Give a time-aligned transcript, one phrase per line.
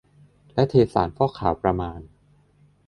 [0.53, 1.99] และเทสารฟอกขาวประมาณ